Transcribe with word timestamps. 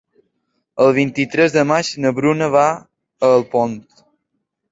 El 0.85 0.87
vint-i-tres 0.99 1.53
de 1.57 1.65
maig 1.73 1.91
na 2.05 2.13
Bruna 2.19 2.47
va 2.57 2.65
a 2.71 2.81
Alpont. 3.35 3.77